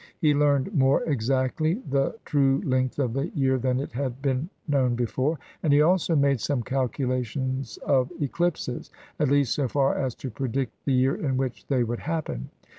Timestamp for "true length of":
2.25-3.13